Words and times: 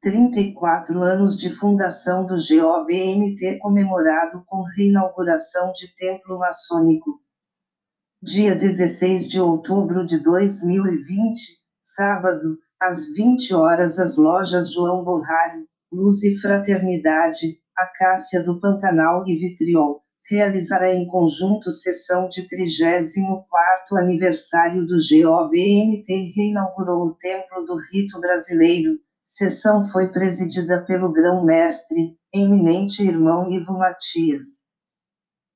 34 0.00 1.02
anos 1.02 1.36
de 1.36 1.50
fundação 1.50 2.24
do 2.24 2.36
GOBMT 2.36 3.58
comemorado 3.58 4.44
com 4.46 4.62
reinauguração 4.62 5.72
de 5.72 5.92
templo 5.96 6.38
maçônico. 6.38 7.20
Dia 8.22 8.54
16 8.54 9.28
de 9.28 9.40
outubro 9.40 10.06
de 10.06 10.22
2020, 10.22 11.40
sábado, 11.80 12.58
às 12.80 13.12
20 13.12 13.52
horas 13.54 13.98
as 13.98 14.16
lojas 14.16 14.72
João 14.72 15.02
Borralho, 15.02 15.66
Luz 15.90 16.22
e 16.22 16.36
Fraternidade, 16.36 17.58
Acácia 17.76 18.40
do 18.40 18.60
Pantanal 18.60 19.26
e 19.26 19.34
Vitriol, 19.34 20.04
realizará 20.30 20.94
em 20.94 21.08
conjunto 21.08 21.72
sessão 21.72 22.28
de 22.28 22.42
34º 22.42 23.98
aniversário 23.98 24.86
do 24.86 24.94
GOBMT 24.94 26.32
reinaugurou 26.36 27.06
o 27.06 27.14
Templo 27.14 27.64
do 27.64 27.76
Rito 27.90 28.20
Brasileiro, 28.20 29.00
Sessão 29.30 29.84
foi 29.84 30.08
presidida 30.08 30.82
pelo 30.86 31.12
grão-mestre, 31.12 32.16
eminente 32.32 33.02
irmão 33.02 33.52
Ivo 33.52 33.74
Matias. 33.74 34.70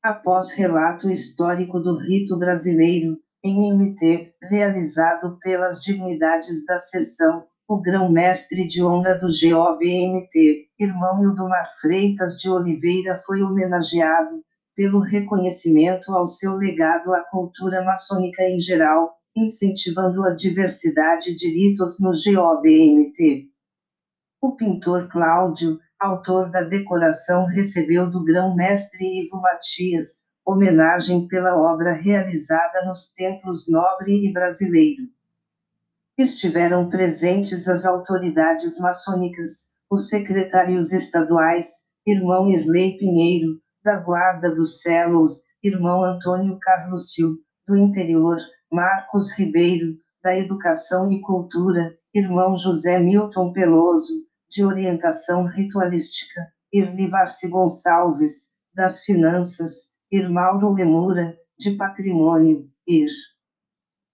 Após 0.00 0.52
relato 0.52 1.10
histórico 1.10 1.80
do 1.80 1.98
rito 1.98 2.38
brasileiro, 2.38 3.18
em 3.42 3.72
MT, 3.74 4.36
realizado 4.40 5.36
pelas 5.40 5.80
dignidades 5.80 6.64
da 6.64 6.78
sessão, 6.78 7.44
o 7.66 7.82
grão-mestre 7.82 8.68
de 8.68 8.84
honra 8.84 9.14
do 9.14 9.26
GOBMT, 9.26 10.68
irmão 10.78 11.24
Ildomar 11.24 11.66
Freitas 11.80 12.38
de 12.38 12.48
Oliveira 12.48 13.16
foi 13.16 13.42
homenageado, 13.42 14.44
pelo 14.76 15.00
reconhecimento 15.00 16.14
ao 16.14 16.24
seu 16.24 16.54
legado 16.54 17.12
à 17.12 17.20
cultura 17.24 17.82
maçônica 17.82 18.44
em 18.44 18.60
geral, 18.60 19.16
incentivando 19.36 20.22
a 20.24 20.32
diversidade 20.32 21.34
de 21.34 21.48
ritos 21.48 21.98
no 21.98 22.12
GOBMT. 22.12 23.55
O 24.40 24.54
pintor 24.54 25.08
Cláudio, 25.08 25.78
autor 25.98 26.50
da 26.50 26.60
decoração, 26.60 27.46
recebeu 27.46 28.10
do 28.10 28.22
grão-mestre 28.22 29.24
Ivo 29.24 29.40
Matias, 29.40 30.26
homenagem 30.44 31.26
pela 31.26 31.56
obra 31.56 31.94
realizada 31.94 32.84
nos 32.84 33.12
templos 33.12 33.66
Nobre 33.68 34.26
e 34.28 34.32
Brasileiro. 34.32 35.04
Estiveram 36.18 36.88
presentes 36.88 37.66
as 37.66 37.86
autoridades 37.86 38.78
maçônicas, 38.78 39.74
os 39.90 40.08
secretários 40.08 40.92
estaduais, 40.92 41.86
irmão 42.06 42.50
Irlei 42.50 42.96
Pinheiro, 42.98 43.60
da 43.82 43.96
Guarda 43.98 44.54
dos 44.54 44.82
Céus, 44.82 45.42
irmão 45.62 46.04
Antônio 46.04 46.58
Carlos 46.60 47.12
Sil, 47.12 47.40
do 47.66 47.76
interior, 47.76 48.38
Marcos 48.70 49.32
Ribeiro, 49.32 49.96
da 50.26 50.36
Educação 50.36 51.12
e 51.12 51.20
Cultura, 51.20 51.96
irmão 52.12 52.52
José 52.56 52.98
Milton 52.98 53.52
Peloso, 53.52 54.12
de 54.50 54.64
orientação 54.64 55.44
ritualística, 55.46 56.48
Irlivarce 56.72 57.48
Gonçalves, 57.48 58.48
das 58.74 59.04
Finanças, 59.04 59.92
Irmauro 60.10 60.72
Lemura, 60.72 61.38
de 61.56 61.76
Patrimônio, 61.76 62.68
Ir. 62.88 63.06